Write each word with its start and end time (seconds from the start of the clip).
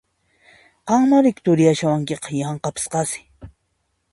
Qanmá 0.91 1.19
riki 1.27 1.45
turiyashawankiqa 1.49 2.33
yanqapis 2.41 2.89
qasi! 2.97 3.23